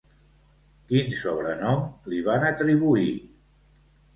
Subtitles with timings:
[0.91, 3.09] Quin sobrenom li van atribuir?